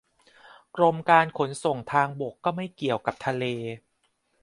[0.75, 3.43] กรมการขนส่งทางบกก็ไม่เกี่ยวกับทะเล